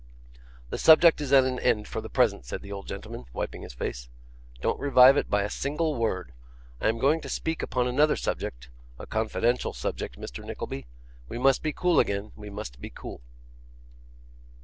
'The 0.71 0.79
subject 0.79 1.21
is 1.21 1.31
at 1.31 1.43
an 1.43 1.59
end 1.59 1.87
for 1.87 2.01
the 2.01 2.09
present,' 2.09 2.43
said 2.43 2.63
the 2.63 2.71
old 2.71 2.87
gentleman, 2.87 3.25
wiping 3.33 3.61
his 3.61 3.75
face. 3.75 4.09
'Don't 4.59 4.79
revive 4.79 5.15
it 5.15 5.29
by 5.29 5.43
a 5.43 5.47
single 5.51 5.93
word. 5.93 6.31
I 6.79 6.87
am 6.89 6.97
going 6.97 7.21
to 7.21 7.29
speak 7.29 7.61
upon 7.61 7.87
another 7.87 8.15
subject, 8.15 8.71
a 8.97 9.05
confidential 9.05 9.73
subject, 9.73 10.17
Mr. 10.19 10.43
Nickleby. 10.43 10.87
We 11.29 11.37
must 11.37 11.61
be 11.61 11.71
cool 11.71 11.99
again, 11.99 12.31
we 12.35 12.49
must 12.49 12.81
be 12.81 12.89
cool. 12.89 13.21